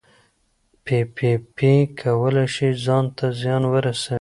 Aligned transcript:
پي 0.83 0.97
پي 1.15 1.31
پي 1.55 1.71
کولی 1.99 2.45
شي 2.55 2.69
ځان 2.85 3.05
ته 3.17 3.25
زیان 3.39 3.63
ورسوي. 3.71 4.09